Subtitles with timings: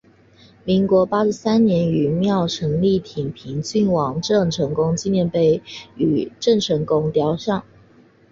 [0.65, 5.61] 民国八十三年于庙埕立延平郡王郑成功纪念碑
[5.95, 7.63] 与郑成功雕像。